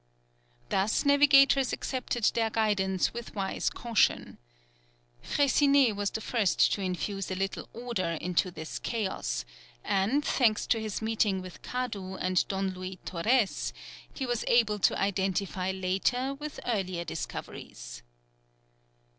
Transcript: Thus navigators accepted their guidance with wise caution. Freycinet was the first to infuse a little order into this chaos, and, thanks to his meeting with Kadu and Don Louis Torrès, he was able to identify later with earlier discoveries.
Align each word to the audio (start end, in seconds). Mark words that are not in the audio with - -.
Thus 0.69 1.05
navigators 1.05 1.71
accepted 1.73 2.23
their 2.33 2.49
guidance 2.49 3.13
with 3.13 3.35
wise 3.35 3.69
caution. 3.69 4.39
Freycinet 5.21 5.95
was 5.95 6.09
the 6.09 6.21
first 6.21 6.73
to 6.73 6.81
infuse 6.81 7.29
a 7.29 7.35
little 7.35 7.69
order 7.71 8.13
into 8.19 8.49
this 8.49 8.79
chaos, 8.79 9.45
and, 9.83 10.25
thanks 10.25 10.65
to 10.65 10.79
his 10.81 11.03
meeting 11.03 11.39
with 11.39 11.61
Kadu 11.61 12.15
and 12.15 12.47
Don 12.47 12.69
Louis 12.71 12.97
Torrès, 13.05 13.73
he 14.11 14.25
was 14.25 14.43
able 14.47 14.79
to 14.79 14.99
identify 14.99 15.69
later 15.69 16.33
with 16.33 16.59
earlier 16.65 17.05
discoveries. 17.05 18.01